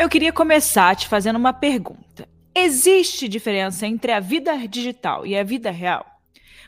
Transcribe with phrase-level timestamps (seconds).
[0.00, 2.26] Eu queria começar te fazendo uma pergunta.
[2.54, 6.06] Existe diferença entre a vida digital e a vida real?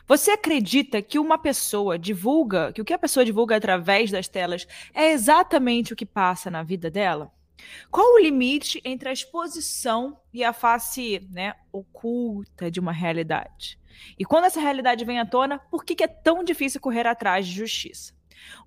[0.07, 4.67] Você acredita que uma pessoa divulga, que o que a pessoa divulga através das telas
[4.93, 7.33] é exatamente o que passa na vida dela?
[7.89, 13.79] Qual o limite entre a exposição e a face né, oculta de uma realidade?
[14.15, 17.47] E quando essa realidade vem à tona, por que, que é tão difícil correr atrás
[17.47, 18.13] de justiça?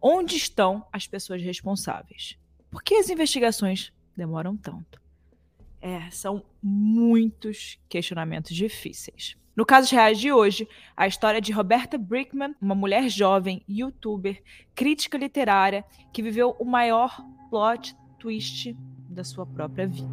[0.02, 2.36] Onde estão as pessoas responsáveis?
[2.68, 5.00] Por que as investigações demoram tanto?
[5.80, 9.36] É, são muitos questionamentos difíceis.
[9.56, 14.42] No caso reais de hoje, a história de Roberta Brickman, uma mulher jovem, youtuber,
[14.74, 17.16] crítica literária, que viveu o maior
[17.48, 18.76] plot twist
[19.08, 20.06] da sua própria vida.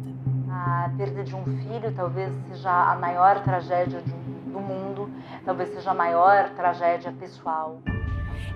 [0.48, 5.10] A perda de um filho talvez seja a maior tragédia do mundo,
[5.44, 7.82] talvez seja a maior tragédia pessoal.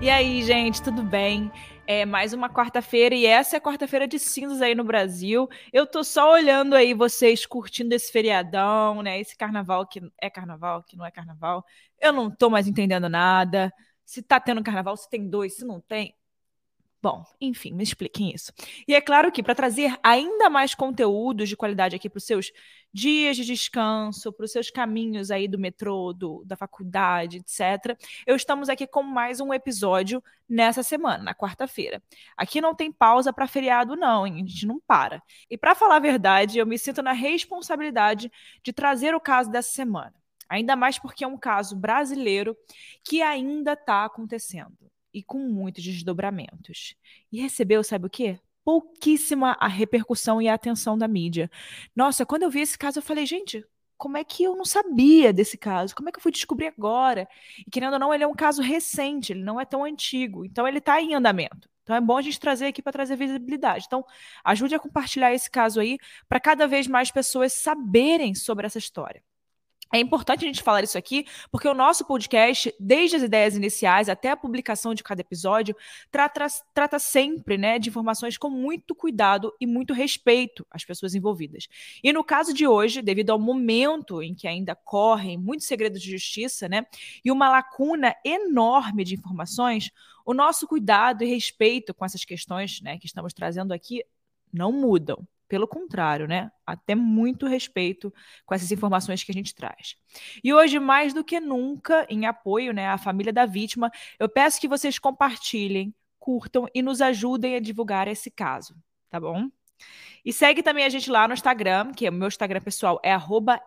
[0.00, 1.50] E aí, gente, tudo bem?
[1.86, 5.48] É mais uma quarta-feira e essa é a quarta-feira de cinzas aí no Brasil.
[5.72, 9.18] Eu tô só olhando aí vocês curtindo esse feriadão, né?
[9.20, 11.64] Esse carnaval que é carnaval, que não é carnaval.
[12.00, 13.72] Eu não tô mais entendendo nada.
[14.04, 16.14] Se tá tendo carnaval, se tem dois, se não tem.
[17.00, 18.52] Bom, enfim, me expliquem isso.
[18.86, 22.50] E é claro que para trazer ainda mais conteúdos de qualidade aqui para os seus
[22.92, 28.34] dias de descanso, para os seus caminhos aí do metrô, do, da faculdade, etc., eu
[28.34, 32.02] estamos aqui com mais um episódio nessa semana, na quarta-feira.
[32.36, 34.34] Aqui não tem pausa para feriado, não, hein?
[34.34, 35.22] a gente não para.
[35.48, 38.28] E para falar a verdade, eu me sinto na responsabilidade
[38.60, 40.14] de trazer o caso dessa semana.
[40.48, 42.56] Ainda mais porque é um caso brasileiro
[43.04, 44.76] que ainda está acontecendo
[45.18, 46.94] e com muitos desdobramentos.
[47.32, 48.38] E recebeu, sabe o quê?
[48.64, 51.50] Pouquíssima a repercussão e a atenção da mídia.
[51.94, 53.64] Nossa, quando eu vi esse caso, eu falei, gente,
[53.96, 55.94] como é que eu não sabia desse caso?
[55.96, 57.28] Como é que eu fui descobrir agora?
[57.66, 60.44] E querendo ou não, ele é um caso recente, ele não é tão antigo.
[60.44, 61.68] Então, ele está em andamento.
[61.82, 63.86] Então, é bom a gente trazer aqui para trazer visibilidade.
[63.86, 64.04] Então,
[64.44, 69.22] ajude a compartilhar esse caso aí para cada vez mais pessoas saberem sobre essa história.
[69.92, 74.08] É importante a gente falar isso aqui, porque o nosso podcast, desde as ideias iniciais
[74.10, 75.74] até a publicação de cada episódio,
[76.10, 81.68] trata, trata sempre né, de informações com muito cuidado e muito respeito às pessoas envolvidas.
[82.04, 86.10] E no caso de hoje, devido ao momento em que ainda correm muitos segredos de
[86.10, 86.84] justiça, né,
[87.24, 89.90] e uma lacuna enorme de informações,
[90.24, 94.04] o nosso cuidado e respeito com essas questões né, que estamos trazendo aqui
[94.52, 95.26] não mudam.
[95.48, 96.50] Pelo contrário, né?
[96.66, 98.12] Até muito respeito
[98.44, 99.96] com essas informações que a gente traz.
[100.44, 104.60] E hoje, mais do que nunca, em apoio né, à família da vítima, eu peço
[104.60, 108.76] que vocês compartilhem, curtam e nos ajudem a divulgar esse caso,
[109.08, 109.48] tá bom?
[110.24, 113.12] E segue também a gente lá no Instagram, que é o meu Instagram pessoal, é
[113.12, 113.60] arroba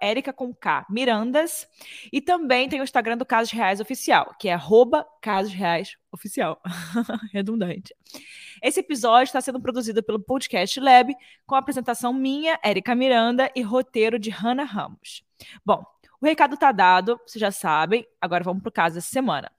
[0.89, 1.67] Mirandas.
[2.11, 6.61] E também tem o Instagram do Casos Reais Oficial, que é arroba Casos Reais Oficial.
[7.33, 7.95] Redundante.
[8.61, 11.15] Esse episódio está sendo produzido pelo Podcast Lab,
[11.47, 15.23] com a apresentação minha, Érica Miranda, e roteiro de Hannah Ramos.
[15.65, 15.83] Bom,
[16.21, 18.05] o recado está dado, vocês já sabem.
[18.21, 19.51] Agora vamos para o caso dessa semana.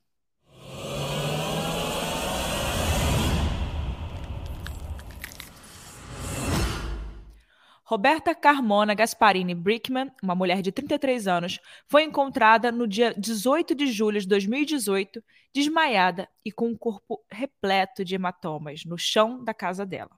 [7.93, 13.87] Roberta Carmona Gasparini Brickman, uma mulher de 33 anos, foi encontrada no dia 18 de
[13.89, 15.23] julho de 2018,
[15.55, 20.09] desmaiada e com o corpo repleto de hematomas no chão da casa dela.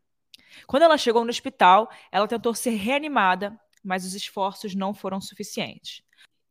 [0.69, 6.01] Quando ela chegou no hospital, ela tentou ser reanimada, mas os esforços não foram suficientes.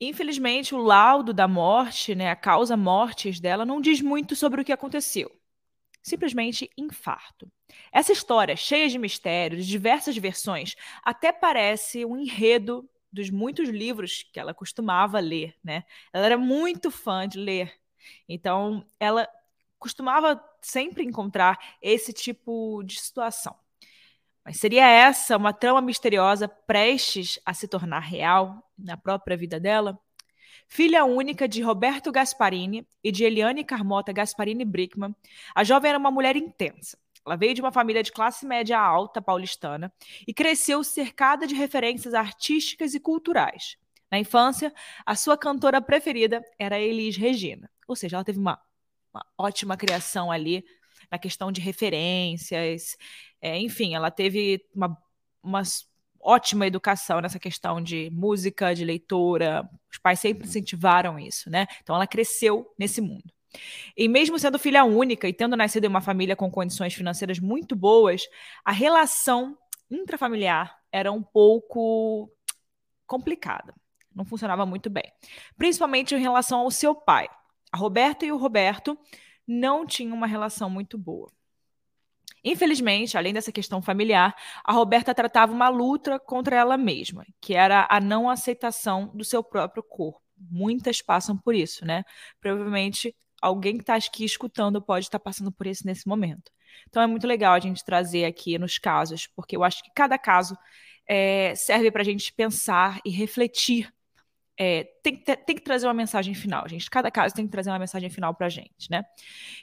[0.02, 4.66] Infelizmente, o laudo da morte, né, a causa mortes dela, não diz muito sobre o
[4.66, 5.32] que aconteceu
[6.04, 7.52] simplesmente infarto.
[7.92, 14.24] Essa história, cheia de mistérios, de diversas versões, até parece um enredo dos muitos livros
[14.34, 15.84] que ela costumava ler, né?
[16.12, 17.74] Ela era muito fã de ler.
[18.28, 19.28] Então, ela
[19.80, 23.56] costumava sempre encontrar esse tipo de situação.
[24.44, 29.98] Mas seria essa uma trama misteriosa prestes a se tornar real na própria vida dela?
[30.74, 35.16] Filha única de Roberto Gasparini e de Eliane Carmota Gasparini Brickman,
[35.54, 36.98] a jovem era uma mulher intensa.
[37.24, 39.94] Ela veio de uma família de classe média alta paulistana
[40.28, 43.78] e cresceu cercada de referências artísticas e culturais.
[44.10, 44.74] Na infância,
[45.06, 48.60] a sua cantora preferida era Elis Regina, ou seja, ela teve uma,
[49.14, 50.66] uma ótima criação ali
[51.12, 52.98] na questão de referências.
[53.40, 54.98] É, enfim, ela teve uma,
[55.44, 55.88] umas
[56.24, 59.70] ótima educação nessa questão de música, de leitura.
[59.92, 61.68] Os pais sempre incentivaram isso, né?
[61.82, 63.32] Então ela cresceu nesse mundo.
[63.96, 67.76] E mesmo sendo filha única e tendo nascido em uma família com condições financeiras muito
[67.76, 68.24] boas,
[68.66, 69.58] a relação
[69.92, 72.32] intrafamiliar era um pouco
[73.06, 73.74] complicada.
[74.16, 75.12] Não funcionava muito bem.
[75.58, 77.28] Principalmente em relação ao seu pai.
[77.72, 78.98] A Roberta e o Roberto
[79.48, 81.32] não tinham uma relação muito boa.
[82.44, 87.88] Infelizmente, além dessa questão familiar, a Roberta tratava uma luta contra ela mesma, que era
[87.90, 90.22] a não aceitação do seu próprio corpo.
[90.38, 92.04] Muitas passam por isso, né?
[92.42, 96.52] Provavelmente alguém que está aqui escutando pode estar tá passando por isso nesse momento.
[96.90, 100.18] Então é muito legal a gente trazer aqui nos casos, porque eu acho que cada
[100.18, 100.58] caso
[101.08, 103.94] é, serve para a gente pensar e refletir
[104.58, 106.90] é, tem, tem, que trazer uma mensagem final, gente.
[106.90, 109.04] Cada caso tem que trazer uma mensagem final para a gente, né?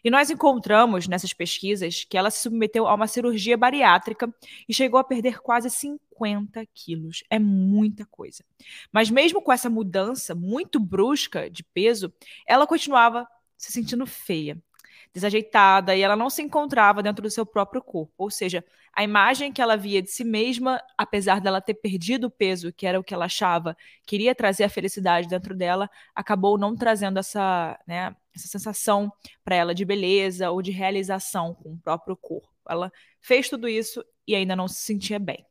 [0.02, 4.32] E nós encontramos nessas pesquisas que ela se submeteu a uma cirurgia bariátrica
[4.68, 7.22] e chegou a perder quase 50 quilos.
[7.30, 8.44] É muita coisa.
[8.92, 12.12] Mas mesmo com essa mudança muito brusca de peso,
[12.46, 14.60] ela continuava se sentindo feia
[15.12, 18.12] desajeitada e ela não se encontrava dentro do seu próprio corpo.
[18.16, 22.30] Ou seja, a imagem que ela via de si mesma, apesar dela ter perdido o
[22.30, 23.76] peso, que era o que ela achava,
[24.06, 29.12] queria trazer a felicidade dentro dela, acabou não trazendo essa, né, essa sensação
[29.44, 32.48] para ela de beleza ou de realização com o próprio corpo.
[32.68, 35.49] Ela fez tudo isso e ainda não se sentia bem.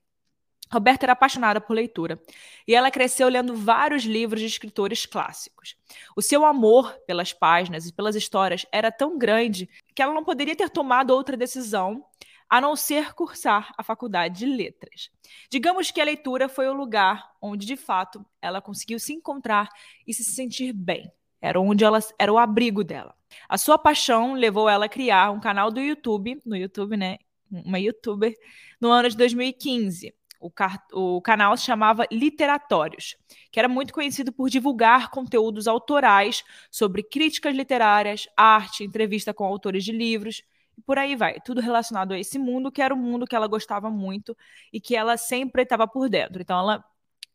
[0.71, 2.21] Roberta era apaixonada por leitura
[2.67, 5.75] e ela cresceu lendo vários livros de escritores clássicos.
[6.15, 10.55] O seu amor pelas páginas e pelas histórias era tão grande que ela não poderia
[10.55, 12.05] ter tomado outra decisão
[12.47, 15.09] a não ser cursar a faculdade de letras.
[15.49, 19.69] Digamos que a leitura foi o lugar onde, de fato, ela conseguiu se encontrar
[20.07, 21.11] e se sentir bem.
[21.41, 23.15] Era onde ela era o abrigo dela.
[23.47, 27.17] A sua paixão levou ela a criar um canal do YouTube, no YouTube, né?
[27.51, 28.35] Uma youtuber,
[28.79, 30.51] no ano de 2015 o,
[30.93, 33.17] o, canal se chamava Literatórios,
[33.51, 39.83] que era muito conhecido por divulgar conteúdos autorais sobre críticas literárias, arte, entrevista com autores
[39.83, 40.43] de livros
[40.77, 41.39] e por aí vai.
[41.41, 44.35] Tudo relacionado a esse mundo, que era o mundo que ela gostava muito
[44.71, 46.41] e que ela sempre estava por dentro.
[46.41, 46.83] Então ela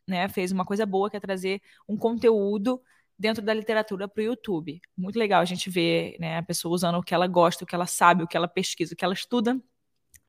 [0.07, 2.81] né, fez uma coisa boa, que é trazer um conteúdo
[3.19, 4.81] dentro da literatura para o YouTube.
[4.97, 7.75] Muito legal a gente ver né, a pessoa usando o que ela gosta, o que
[7.75, 9.61] ela sabe, o que ela pesquisa, o que ela estuda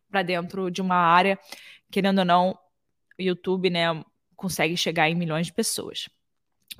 [0.09, 1.39] para dentro de uma área,
[1.89, 2.57] querendo ou não,
[3.19, 3.85] YouTube, né,
[4.35, 6.09] consegue chegar em milhões de pessoas.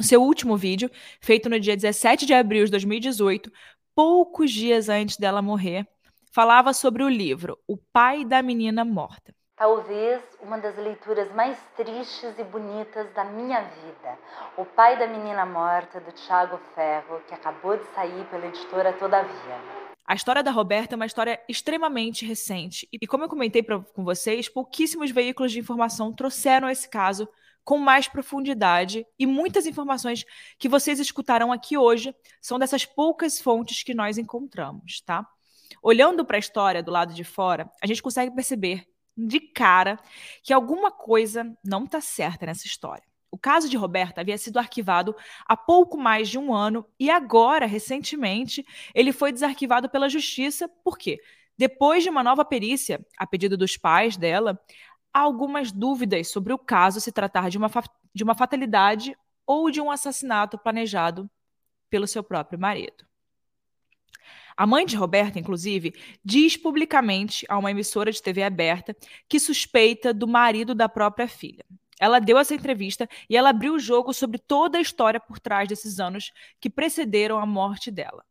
[0.02, 0.90] Seu último vídeo,
[1.22, 3.52] feito no dia 17 de abril de 2018,
[3.96, 5.88] poucos dias antes dela morrer,
[6.32, 9.34] falava sobre o livro O Pai da Menina Morta.
[9.56, 14.20] Talvez uma das leituras mais tristes e bonitas da minha vida.
[14.58, 19.85] O Pai da Menina Morta, do Tiago Ferro, que acabou de sair pela editora Todavia.
[20.08, 22.88] A história da Roberta é uma história extremamente recente.
[22.92, 27.28] E como eu comentei pra, com vocês, pouquíssimos veículos de informação trouxeram esse caso
[27.64, 30.24] com mais profundidade e muitas informações
[30.60, 35.28] que vocês escutarão aqui hoje são dessas poucas fontes que nós encontramos, tá?
[35.82, 38.88] Olhando para a história do lado de fora, a gente consegue perceber
[39.18, 39.98] de cara
[40.44, 43.04] que alguma coisa não está certa nessa história.
[43.36, 45.14] O caso de Roberta havia sido arquivado
[45.46, 50.70] há pouco mais de um ano e agora, recentemente, ele foi desarquivado pela justiça.
[50.86, 51.22] Por quê?
[51.58, 54.58] Depois de uma nova perícia, a pedido dos pais dela,
[55.14, 57.70] há algumas dúvidas sobre o caso se tratar de uma,
[58.14, 61.30] de uma fatalidade ou de um assassinato planejado
[61.90, 63.06] pelo seu próprio marido.
[64.56, 65.94] A mãe de Roberta, inclusive,
[66.24, 68.96] diz publicamente a uma emissora de TV aberta
[69.28, 71.66] que suspeita do marido da própria filha.
[72.00, 75.68] Ela deu essa entrevista e ela abriu o jogo sobre toda a história por trás
[75.68, 78.24] desses anos que precederam a morte dela.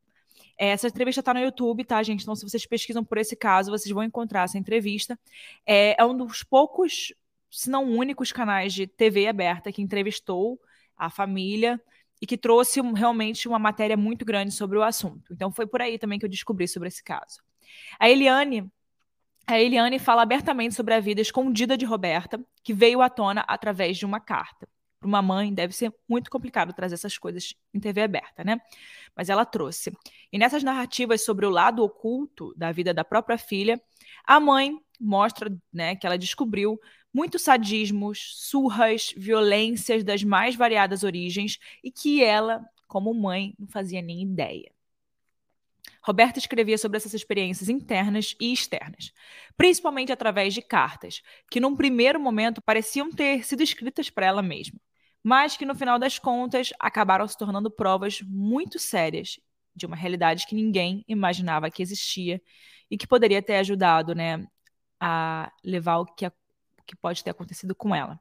[0.57, 2.23] Essa entrevista está no YouTube, tá, gente?
[2.23, 5.19] Então, se vocês pesquisam por esse caso, vocês vão encontrar essa entrevista.
[5.67, 7.13] É, é um dos poucos,
[7.51, 10.61] se não únicos, canais de TV aberta que entrevistou
[10.97, 11.81] a família
[12.23, 15.33] e que trouxe realmente uma matéria muito grande sobre o assunto.
[15.33, 17.43] Então, foi por aí também que eu descobri sobre esse caso.
[17.99, 18.71] A Eliane
[19.47, 23.97] a Eliane fala abertamente sobre a vida escondida de Roberta, que veio à tona através
[23.97, 24.69] de uma carta.
[24.99, 28.59] Para uma mãe, deve ser muito complicado trazer essas coisas em TV aberta, né?
[29.15, 29.93] Mas ela trouxe.
[30.33, 33.81] E nessas narrativas sobre o lado oculto da vida da própria filha,
[34.27, 36.81] a mãe mostra né, que ela descobriu
[37.13, 44.01] muitos sadismos, surras, violências das mais variadas origens e que ela, como mãe, não fazia
[44.01, 44.74] nem ideia.
[46.05, 49.11] Roberta escrevia sobre essas experiências internas e externas,
[49.57, 54.79] principalmente através de cartas, que num primeiro momento pareciam ter sido escritas para ela mesma,
[55.23, 59.41] mas que no final das contas acabaram se tornando provas muito sérias
[59.75, 62.41] de uma realidade que ninguém imaginava que existia
[62.91, 64.47] e que poderia ter ajudado né,
[65.01, 66.33] a levar o que, a,
[66.87, 68.21] que pode ter acontecido com ela.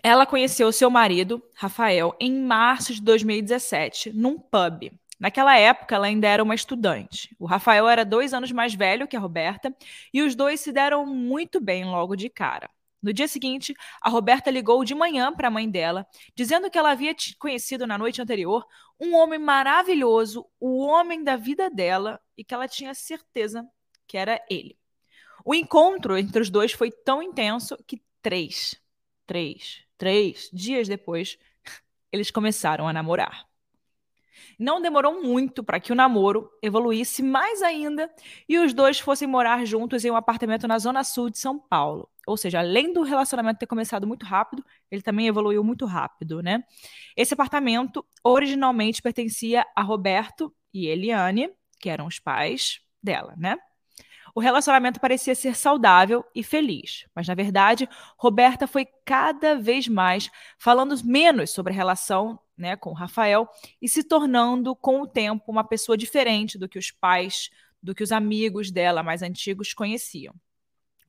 [0.00, 6.26] Ela conheceu seu marido, Rafael, em março de 2017, num pub, Naquela época, ela ainda
[6.26, 7.36] era uma estudante.
[7.38, 9.76] O Rafael era dois anos mais velho que a Roberta
[10.14, 12.70] e os dois se deram muito bem logo de cara.
[13.02, 16.90] No dia seguinte, a Roberta ligou de manhã para a mãe dela, dizendo que ela
[16.90, 18.66] havia conhecido na noite anterior
[18.98, 23.66] um homem maravilhoso, o homem da vida dela, e que ela tinha certeza
[24.06, 24.78] que era ele.
[25.44, 28.80] O encontro entre os dois foi tão intenso que três,
[29.26, 31.38] três, três dias depois,
[32.10, 33.49] eles começaram a namorar.
[34.58, 38.10] Não demorou muito para que o namoro evoluísse mais ainda
[38.48, 42.08] e os dois fossem morar juntos em um apartamento na zona sul de São Paulo.
[42.26, 46.62] Ou seja, além do relacionamento ter começado muito rápido, ele também evoluiu muito rápido, né?
[47.16, 53.56] Esse apartamento originalmente pertencia a Roberto e Eliane, que eram os pais dela, né?
[54.34, 60.30] O relacionamento parecia ser saudável e feliz, mas na verdade, Roberta foi cada vez mais
[60.58, 63.48] falando menos sobre a relação né, com o Rafael
[63.80, 67.50] e se tornando, com o tempo, uma pessoa diferente do que os pais,
[67.82, 70.34] do que os amigos dela mais antigos conheciam.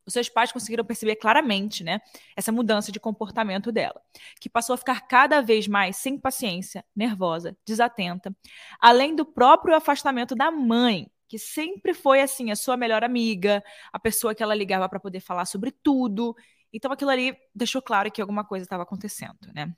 [0.06, 2.02] Os seus pais conseguiram perceber claramente, né,
[2.36, 4.02] essa mudança de comportamento dela,
[4.40, 8.36] que passou a ficar cada vez mais sem paciência, nervosa, desatenta,
[8.80, 14.00] além do próprio afastamento da mãe, que sempre foi assim a sua melhor amiga, a
[14.00, 16.36] pessoa que ela ligava para poder falar sobre tudo.
[16.74, 19.74] Então aquilo ali deixou claro que alguma coisa estava acontecendo, né?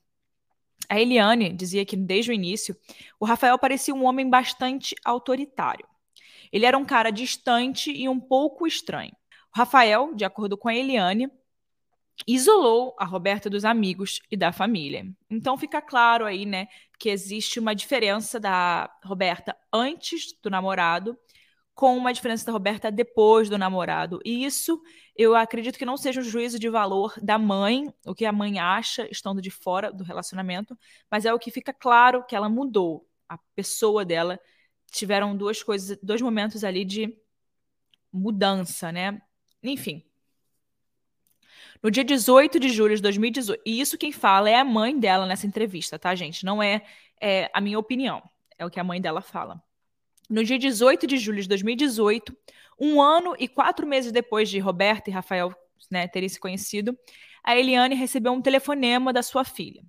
[0.89, 2.75] A Eliane dizia que desde o início
[3.19, 5.87] o Rafael parecia um homem bastante autoritário.
[6.51, 9.11] Ele era um cara distante e um pouco estranho.
[9.55, 11.29] O Rafael, de acordo com a Eliane,
[12.27, 15.05] isolou a Roberta dos amigos e da família.
[15.29, 16.67] Então fica claro aí, né,
[16.99, 21.17] que existe uma diferença da Roberta antes do namorado
[21.75, 24.19] com uma diferença da Roberta depois do namorado.
[24.23, 24.81] E isso
[25.15, 28.59] eu acredito que não seja um juízo de valor da mãe, o que a mãe
[28.59, 30.77] acha estando de fora do relacionamento,
[31.09, 33.07] mas é o que fica claro que ela mudou.
[33.27, 34.39] A pessoa dela
[34.91, 37.17] tiveram duas coisas, dois momentos ali de
[38.11, 39.19] mudança, né?
[39.63, 40.03] Enfim.
[41.81, 45.25] No dia 18 de julho de 2018, e isso quem fala é a mãe dela
[45.25, 46.45] nessa entrevista, tá, gente?
[46.45, 46.85] Não é,
[47.19, 48.21] é a minha opinião,
[48.57, 49.61] é o que a mãe dela fala.
[50.29, 52.35] No dia 18 de julho de 2018,
[52.79, 55.53] um ano e quatro meses depois de Roberta e Rafael
[55.91, 56.97] né, terem se conhecido,
[57.43, 59.83] a Eliane recebeu um telefonema da sua filha.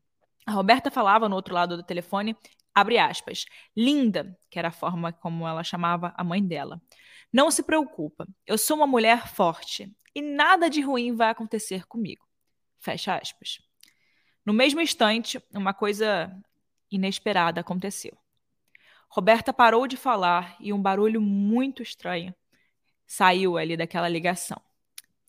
[0.46, 2.36] A Roberta falava no outro lado do telefone,
[2.74, 6.82] abre aspas, linda, que era a forma como ela chamava a mãe dela.
[7.32, 12.24] Não se preocupa, eu sou uma mulher forte e nada de ruim vai acontecer comigo.
[12.78, 13.60] Fecha aspas.
[14.44, 16.30] No mesmo instante, uma coisa
[16.90, 18.16] inesperada aconteceu.
[19.14, 22.34] Roberta parou de falar e um barulho muito estranho
[23.06, 24.60] saiu ali daquela ligação.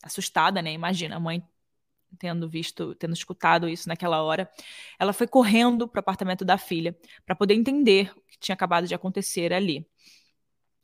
[0.02, 0.72] Assustada, né?
[0.72, 1.40] Imagina, a mãe
[2.18, 4.50] tendo visto, tendo escutado isso naquela hora,
[4.98, 8.88] ela foi correndo para o apartamento da filha para poder entender o que tinha acabado
[8.88, 9.86] de acontecer ali.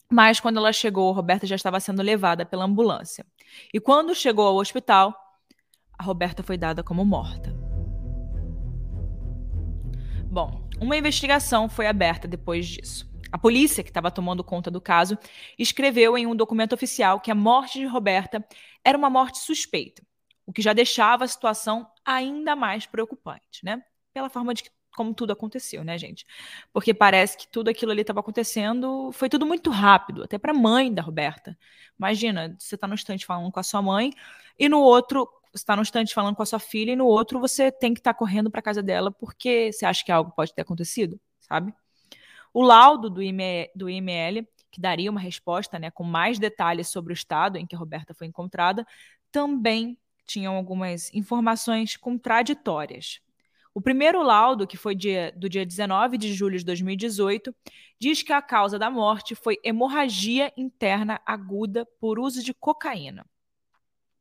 [0.09, 3.27] Mas quando ela chegou, Roberta já estava sendo levada pela ambulância.
[3.75, 5.13] E quando chegou ao hospital,
[5.99, 7.53] a Roberta foi dada como morta.
[10.31, 13.09] Bom, uma investigação foi aberta depois disso.
[13.31, 15.17] A polícia, que estava tomando conta do caso,
[15.59, 18.45] escreveu em um documento oficial que a morte de Roberta
[18.85, 20.03] era uma morte suspeita,
[20.45, 23.81] o que já deixava a situação ainda mais preocupante, né?
[24.13, 26.27] Pela forma de como tudo aconteceu, né, gente?
[26.73, 30.55] Porque parece que tudo aquilo ali estava acontecendo, foi tudo muito rápido, até para a
[30.55, 31.57] mãe da Roberta.
[31.99, 34.13] Imagina, você está no instante falando com a sua mãe
[34.59, 37.71] e no outro está no instante falando com a sua filha e no outro você
[37.71, 40.63] tem que estar tá correndo para casa dela porque você acha que algo pode ter
[40.63, 41.75] acontecido, sabe?
[42.53, 47.13] O laudo do, IML, do IML, que daria uma resposta né, com mais detalhes sobre
[47.13, 48.87] o estado em que a Roberta foi encontrada,
[49.31, 53.21] também tinham algumas informações contraditórias.
[53.75, 57.55] O primeiro laudo, que foi dia, do dia 19 de julho de 2018,
[57.99, 63.25] diz que a causa da morte foi hemorragia interna aguda por uso de cocaína.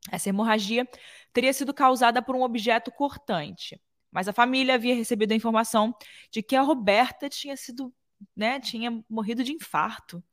[0.09, 0.87] Essa hemorragia
[1.33, 3.79] teria sido causada por um objeto cortante.
[4.11, 5.95] Mas a família havia recebido a informação
[6.31, 7.93] de que a Roberta tinha sido,
[8.35, 10.23] né, tinha morrido de infarto.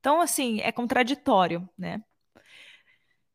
[0.00, 2.02] Então, assim, é contraditório, né?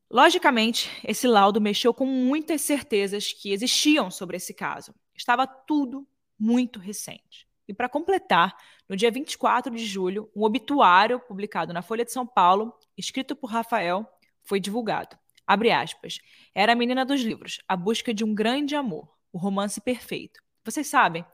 [0.10, 4.94] Logicamente, esse laudo mexeu com muitas certezas que existiam sobre esse caso.
[5.16, 6.08] Estava tudo
[6.40, 7.48] muito recente.
[7.68, 8.56] E para completar,
[8.88, 13.48] no dia 24 de julho, um obituário publicado na Folha de São Paulo, escrito por
[13.50, 14.08] Rafael,
[14.44, 15.18] foi divulgado.
[15.46, 16.20] Abre aspas.
[16.54, 20.42] Era a menina dos livros, a busca de um grande amor, o romance perfeito.
[20.64, 21.26] Vocês sabem,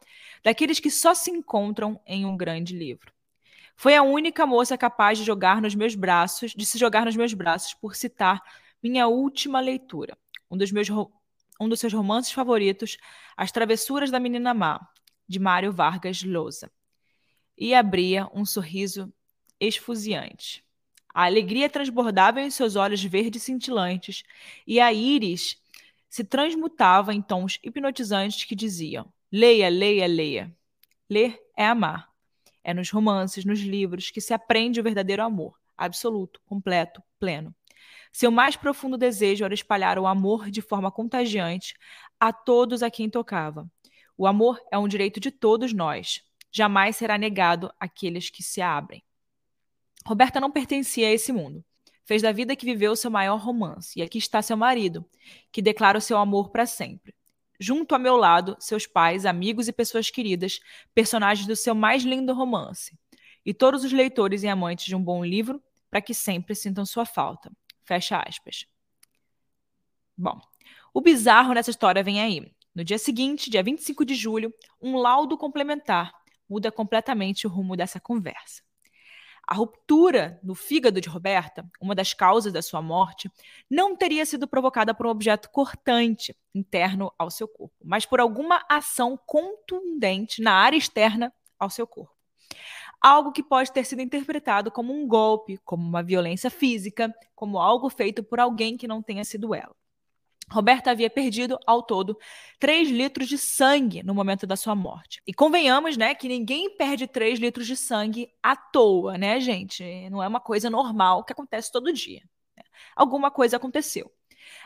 [0.44, 3.14] daqueles que só se encontram em um grande livro.
[3.76, 7.34] Foi a única moça capaz de jogar nos meus braços, de se jogar nos meus
[7.34, 8.42] braços por citar
[8.82, 10.18] minha última leitura,
[10.50, 10.90] um dos meus
[11.62, 12.98] um dos seus romances favoritos,
[13.36, 14.80] As Travessuras da Menina Má,
[15.28, 16.72] de Mário Vargas Llosa.
[17.58, 19.14] E abria um sorriso
[19.60, 20.64] esfuziante.
[21.14, 24.24] A alegria transbordava em seus olhos verdes cintilantes,
[24.66, 25.62] e a íris
[26.10, 30.56] se transmutava em tons hipnotizantes que diziam: leia, leia, leia.
[31.10, 32.10] Ler é amar.
[32.64, 37.56] É nos romances, nos livros, que se aprende o verdadeiro amor, absoluto, completo, pleno.
[38.12, 41.76] Seu mais profundo desejo era espalhar o amor de forma contagiante
[42.20, 43.70] a todos a quem tocava.
[44.18, 46.24] O amor é um direito de todos nós.
[46.52, 49.04] Jamais será negado àqueles que se abrem.
[50.06, 51.64] Roberta não pertencia a esse mundo.
[52.06, 54.00] Fez da vida que viveu seu maior romance.
[54.00, 55.06] E aqui está seu marido,
[55.52, 57.14] que declara o seu amor para sempre.
[57.60, 60.60] Junto a meu lado, seus pais, amigos e pessoas queridas,
[60.96, 62.98] personagens do seu mais lindo romance.
[63.46, 67.06] E todos os leitores e amantes de um bom livro, para que sempre sintam sua
[67.06, 67.52] falta.
[67.84, 68.66] Fecha aspas.
[70.18, 70.40] Bom,
[70.94, 72.52] o bizarro nessa história vem aí.
[72.74, 76.14] No dia seguinte, dia 25 de julho, um laudo complementar
[76.50, 78.64] muda completamente o rumo dessa conversa.
[79.52, 83.32] A ruptura no fígado de Roberta, uma das causas da sua morte,
[83.68, 88.64] não teria sido provocada por um objeto cortante interno ao seu corpo, mas por alguma
[88.70, 92.14] ação contundente na área externa ao seu corpo
[93.02, 97.90] algo que pode ter sido interpretado como um golpe, como uma violência física, como algo
[97.90, 99.74] feito por alguém que não tenha sido ela.
[100.52, 102.18] Roberta havia perdido, ao todo,
[102.60, 105.22] 3 litros de sangue no momento da sua morte.
[105.26, 109.84] E convenhamos, né, que ninguém perde 3 litros de sangue à toa, né, gente?
[110.10, 112.24] Não é uma coisa normal que acontece todo dia.
[112.58, 112.64] Né?
[112.96, 114.12] Alguma coisa aconteceu.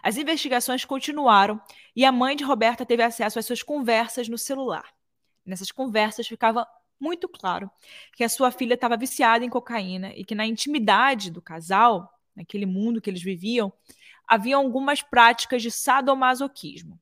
[0.01, 1.61] As investigações continuaram
[1.95, 4.93] e a mãe de Roberta teve acesso às suas conversas no celular.
[5.45, 6.65] Nessas conversas ficava
[6.99, 7.69] muito claro
[8.15, 12.65] que a sua filha estava viciada em cocaína e que na intimidade do casal, naquele
[12.65, 13.73] mundo que eles viviam,
[14.27, 16.99] havia algumas práticas de sadomasoquismo.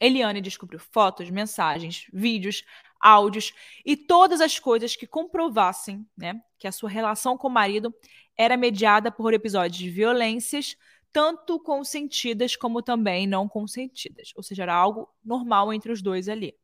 [0.00, 2.64] Eliane descobriu fotos, mensagens, vídeos,
[3.00, 3.52] áudios
[3.84, 7.94] e todas as coisas que comprovassem né, que a sua relação com o marido
[8.36, 10.76] era mediada por episódios de violências,
[11.12, 14.32] tanto consentidas como também não consentidas.
[14.34, 16.56] Ou seja, era algo normal entre os dois ali.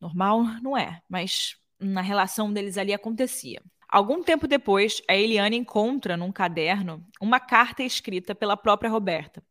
[0.00, 3.62] Normal não é, mas na relação deles ali acontecia.
[3.90, 9.42] Algum tempo depois, a Eliane encontra num caderno uma carta escrita pela própria Roberta,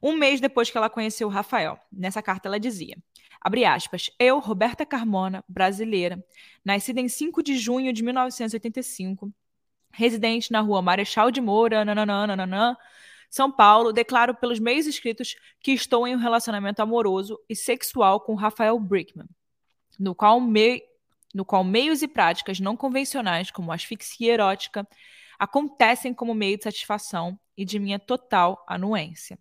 [0.00, 1.78] um mês depois que ela conheceu o Rafael.
[1.92, 2.96] Nessa carta ela dizia:
[3.40, 6.24] abre aspas, eu, Roberta Carmona, brasileira,
[6.64, 9.32] nascida em 5 de junho de 1985,
[9.92, 12.78] residente na rua Marechal de Moura, nananana,
[13.28, 18.34] São Paulo, declaro pelos meios escritos que estou em um relacionamento amoroso e sexual com
[18.34, 19.26] Rafael Brickman
[19.98, 20.82] no qual, me...
[21.34, 24.86] no qual meios e práticas não convencionais, como asfixia erótica,
[25.38, 29.38] acontecem como meio de satisfação e de minha total anuência.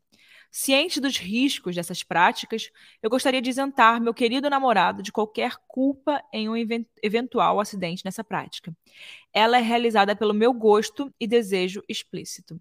[0.49, 2.71] Ciente dos riscos dessas práticas,
[3.01, 6.55] eu gostaria de isentar meu querido namorado de qualquer culpa em um
[7.03, 8.75] eventual acidente nessa prática.
[9.33, 12.59] Ela é realizada pelo meu gosto e desejo explícito.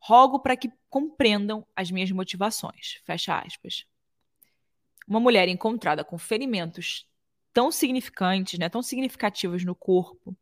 [0.00, 3.00] Rogo para que compreendam as minhas motivações.
[3.04, 3.86] Fecha aspas.
[5.06, 7.08] Uma mulher encontrada com ferimentos
[7.52, 10.36] tão significantes, né, tão significativos no corpo,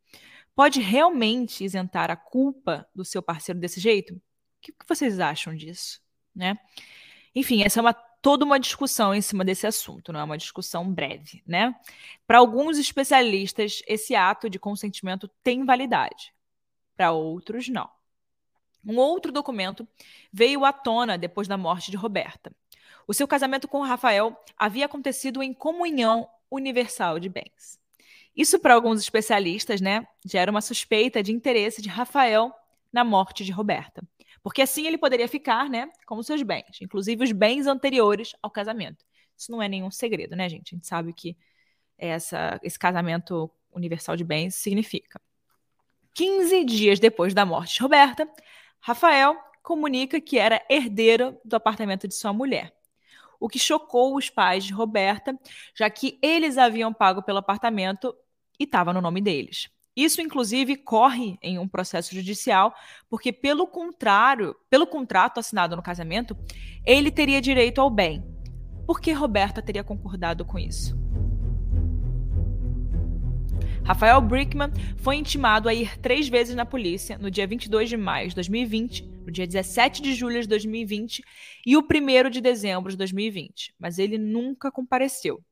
[0.55, 4.15] pode realmente isentar a culpa do seu parceiro desse jeito?
[4.15, 4.21] O
[4.61, 6.01] que, vocês acham disso?
[6.35, 6.57] Né?
[7.35, 10.91] Enfim, essa é uma toda uma discussão em cima desse assunto, não é uma discussão
[10.91, 11.73] breve, né?
[12.25, 16.33] Para alguns especialistas, esse ato de consentimento tem validade,
[16.95, 17.89] para outros não.
[18.85, 19.87] Um outro documento
[20.31, 22.51] veio à tona depois da morte de Roberta.
[23.07, 27.79] O seu casamento com Rafael havia acontecido em comunhão universal de bens.
[28.35, 32.53] Isso, para alguns especialistas, né, gera uma suspeita de interesse de Rafael
[32.93, 34.01] na morte de Roberta.
[34.43, 39.03] Porque assim ele poderia ficar né, com seus bens, inclusive os bens anteriores ao casamento.
[39.35, 40.73] Isso não é nenhum segredo, né, gente?
[40.73, 41.35] A gente sabe o que
[41.97, 45.19] essa, esse casamento universal de bens significa.
[46.13, 48.27] 15 dias depois da morte de Roberta,
[48.79, 52.73] Rafael comunica que era herdeiro do apartamento de sua mulher
[53.39, 55.37] o que chocou os pais de Roberta,
[55.75, 58.15] já que eles haviam pago pelo apartamento
[58.59, 59.69] e estava no nome deles.
[59.95, 62.71] Isso, inclusive, corre em um processo judicial,
[63.09, 66.37] porque, pelo contrário, pelo contrato assinado no casamento,
[66.85, 68.23] ele teria direito ao bem.
[68.85, 70.95] Por que Roberta teria concordado com isso?
[73.83, 78.29] Rafael Brickman foi intimado a ir três vezes na polícia no dia 22 de maio
[78.29, 81.23] de 2020, no dia 17 de julho de 2020
[81.65, 85.43] e o 1 de dezembro de 2020, mas ele nunca compareceu.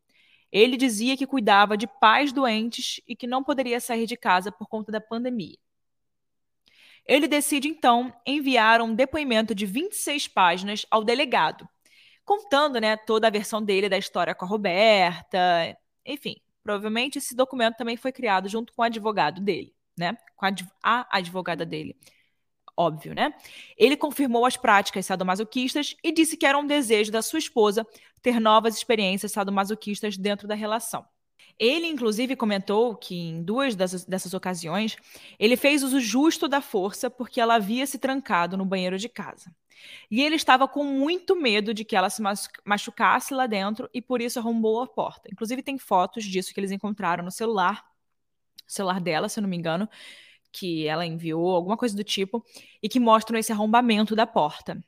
[0.52, 4.68] Ele dizia que cuidava de pais doentes e que não poderia sair de casa por
[4.68, 5.58] conta da pandemia.
[7.06, 11.68] Ele decide então enviar um depoimento de 26 páginas ao delegado,
[12.24, 17.78] contando né, toda a versão dele da história com a Roberta, enfim, Provavelmente esse documento
[17.78, 20.18] também foi criado junto com o advogado dele, né?
[20.36, 20.48] Com
[20.82, 21.96] a advogada dele.
[22.78, 23.34] Óbvio, né?
[23.78, 27.88] Ele confirmou as práticas sadomasoquistas e disse que era um desejo da sua esposa
[28.22, 31.06] ter novas experiências sadomasoquistas dentro da relação.
[31.58, 34.98] Ele, inclusive, comentou que em duas dessas, dessas ocasiões
[35.40, 39.56] ele fez uso justo da força porque ela havia se trancado no banheiro de casa.
[40.10, 42.22] E ele estava com muito medo de que ela se
[42.66, 45.30] machucasse lá dentro e por isso arrombou a porta.
[45.32, 47.86] Inclusive, tem fotos disso que eles encontraram no celular,
[48.68, 49.88] celular dela, se eu não me engano,
[50.56, 52.44] que ela enviou, alguma coisa do tipo,
[52.82, 54.82] e que mostram esse arrombamento da porta.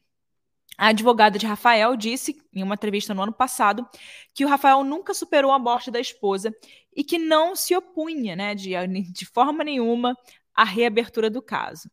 [0.77, 3.85] A advogada de Rafael disse, em uma entrevista no ano passado,
[4.33, 6.55] que o Rafael nunca superou a morte da esposa
[6.95, 8.71] e que não se opunha, né, de,
[9.11, 10.15] de forma nenhuma,
[10.53, 11.89] à reabertura do caso.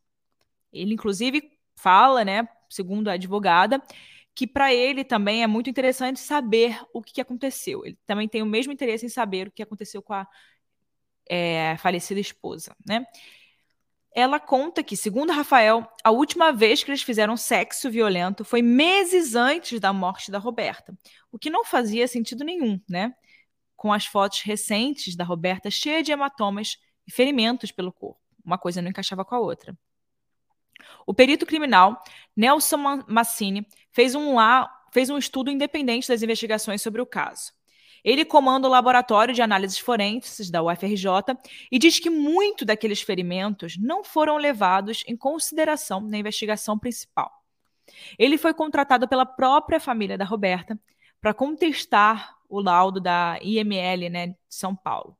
[0.72, 1.42] Ele, inclusive,
[1.74, 3.82] fala, né, segundo a advogada,
[4.34, 7.84] que para ele também é muito interessante saber o que aconteceu.
[7.84, 10.26] Ele também tem o mesmo interesse em saber o que aconteceu com a
[11.28, 13.06] é, falecida esposa, né?
[14.14, 19.34] Ela conta que, segundo Rafael, a última vez que eles fizeram sexo violento foi meses
[19.34, 20.96] antes da morte da Roberta,
[21.32, 23.12] o que não fazia sentido nenhum, né?
[23.74, 28.20] Com as fotos recentes da Roberta cheia de hematomas e ferimentos pelo corpo.
[28.44, 29.76] Uma coisa não encaixava com a outra.
[31.04, 32.00] O perito criminal
[32.36, 34.36] Nelson Massini fez um,
[34.92, 37.52] fez um estudo independente das investigações sobre o caso.
[38.04, 41.08] Ele comanda o laboratório de análises forenses da UFRJ
[41.72, 47.32] e diz que muito daqueles ferimentos não foram levados em consideração na investigação principal.
[48.18, 50.78] Ele foi contratado pela própria família da Roberta
[51.20, 55.16] para contestar o laudo da IML né, de São Paulo.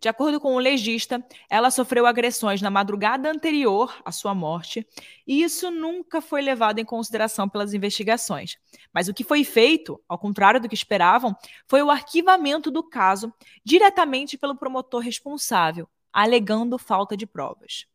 [0.00, 4.86] De acordo com o legista, ela sofreu agressões na madrugada anterior à sua morte,
[5.26, 8.56] e isso nunca foi levado em consideração pelas investigações.
[8.92, 13.32] Mas o que foi feito, ao contrário do que esperavam, foi o arquivamento do caso
[13.64, 17.86] diretamente pelo promotor responsável, alegando falta de provas.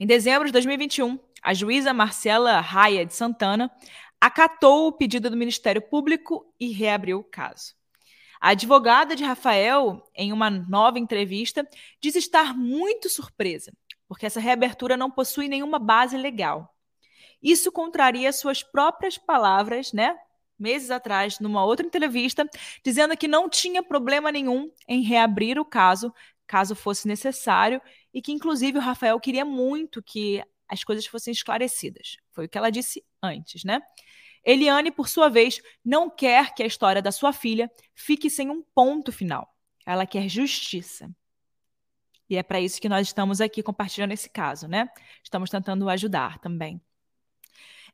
[0.00, 3.70] Em dezembro de 2021, a juíza Marcela Raia de Santana
[4.20, 7.77] acatou o pedido do Ministério Público e reabriu o caso.
[8.40, 11.68] A advogada de Rafael, em uma nova entrevista,
[12.00, 13.72] diz estar muito surpresa,
[14.06, 16.74] porque essa reabertura não possui nenhuma base legal.
[17.42, 20.16] Isso contraria suas próprias palavras, né?
[20.58, 22.48] Meses atrás, numa outra entrevista,
[22.84, 26.12] dizendo que não tinha problema nenhum em reabrir o caso,
[26.46, 27.80] caso fosse necessário,
[28.12, 32.16] e que, inclusive, o Rafael queria muito que as coisas fossem esclarecidas.
[32.32, 33.80] Foi o que ela disse antes, né?
[34.48, 38.62] Eliane, por sua vez, não quer que a história da sua filha fique sem um
[38.62, 39.54] ponto final.
[39.84, 41.14] Ela quer justiça.
[42.30, 44.88] E é para isso que nós estamos aqui compartilhando esse caso, né?
[45.22, 46.80] Estamos tentando ajudar também.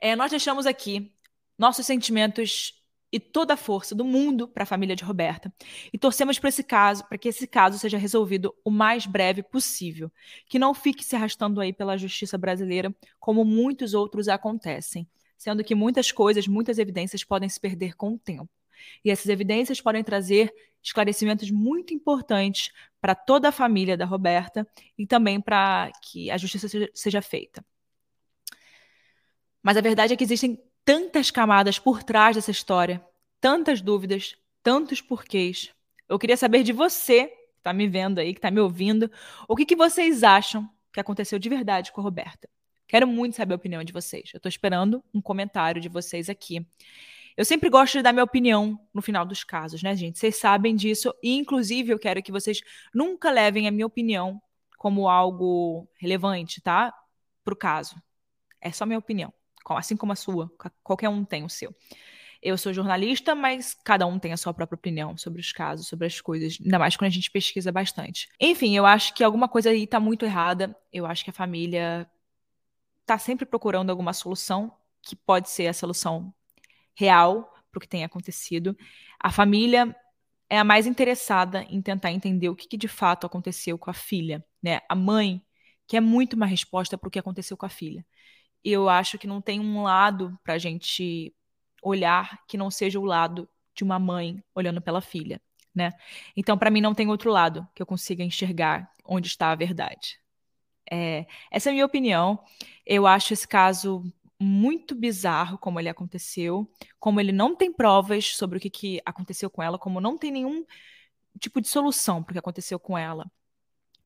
[0.00, 1.12] É, nós deixamos aqui
[1.58, 5.52] nossos sentimentos e toda a força do mundo para a família de Roberta
[5.92, 10.08] e torcemos para esse caso, para que esse caso seja resolvido o mais breve possível,
[10.48, 15.74] que não fique se arrastando aí pela justiça brasileira como muitos outros acontecem sendo que
[15.74, 18.48] muitas coisas, muitas evidências podem se perder com o tempo.
[19.04, 22.70] E essas evidências podem trazer esclarecimentos muito importantes
[23.00, 24.66] para toda a família da Roberta
[24.98, 27.64] e também para que a justiça seja, feita.
[29.62, 33.02] Mas a verdade é que existem tantas camadas por trás dessa história,
[33.40, 35.70] tantas dúvidas, tantos porquês.
[36.06, 39.10] Eu queria saber de você, que está me vendo aí, que está me ouvindo,
[39.48, 42.48] o que, que vocês acham que aconteceu de verdade com a Roberta.
[42.86, 44.30] Quero muito saber a opinião de vocês.
[44.32, 46.66] Eu estou esperando um comentário de vocês aqui.
[47.36, 50.18] Eu sempre gosto de dar minha opinião no final dos casos, né, gente?
[50.18, 51.12] Vocês sabem disso.
[51.22, 52.60] E, inclusive, eu quero que vocês
[52.94, 54.40] nunca levem a minha opinião
[54.78, 56.94] como algo relevante, tá?
[57.42, 57.96] Para o caso.
[58.60, 59.32] É só minha opinião.
[59.70, 60.50] Assim como a sua.
[60.82, 61.74] Qualquer um tem o seu.
[62.40, 66.06] Eu sou jornalista, mas cada um tem a sua própria opinião sobre os casos, sobre
[66.06, 68.28] as coisas, ainda mais quando a gente pesquisa bastante.
[68.38, 70.76] Enfim, eu acho que alguma coisa aí tá muito errada.
[70.92, 72.06] Eu acho que a família
[73.04, 76.34] está sempre procurando alguma solução que pode ser a solução
[76.94, 78.76] real para o que tem acontecido.
[79.20, 79.94] A família
[80.48, 83.94] é a mais interessada em tentar entender o que, que de fato aconteceu com a
[83.94, 84.80] filha, né?
[84.88, 85.42] A mãe
[85.86, 88.04] quer muito uma resposta para o que aconteceu com a filha.
[88.62, 91.34] Eu acho que não tem um lado para a gente
[91.82, 95.40] olhar que não seja o lado de uma mãe olhando pela filha,
[95.74, 95.92] né?
[96.36, 100.18] Então, para mim, não tem outro lado que eu consiga enxergar onde está a verdade.
[100.90, 102.38] É, essa é a minha opinião.
[102.86, 104.04] Eu acho esse caso
[104.40, 109.48] muito bizarro como ele aconteceu, como ele não tem provas sobre o que, que aconteceu
[109.48, 110.64] com ela, como não tem nenhum
[111.40, 113.30] tipo de solução para o que aconteceu com ela.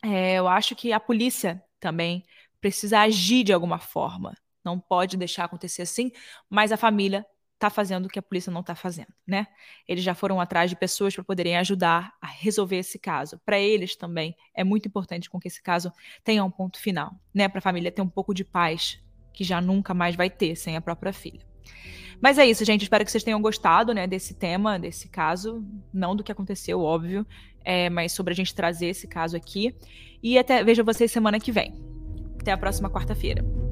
[0.03, 2.25] É, eu acho que a polícia também
[2.61, 4.37] precisa agir de alguma forma.
[4.65, 6.13] Não pode deixar acontecer assim,
[6.49, 7.27] mas a família
[7.59, 9.49] está fazendo o que a polícia não está fazendo, né?
[9.87, 13.39] Eles já foram atrás de pessoas para poderem ajudar a resolver esse caso.
[13.45, 15.93] Para eles também é muito importante com que esse caso
[16.23, 17.49] tenha um ponto final, né?
[17.49, 20.77] Para a família ter um pouco de paz que já nunca mais vai ter sem
[20.77, 21.47] a própria filha.
[22.21, 22.83] Mas é isso, gente.
[22.83, 25.65] Espero que vocês tenham gostado, né, desse tema, desse caso.
[25.93, 27.27] Não do que aconteceu, óbvio,
[27.65, 29.75] é, mas sobre a gente trazer esse caso aqui.
[30.23, 31.75] E até vejo vocês semana que vem.
[32.41, 33.68] Até a próxima quarta-feira.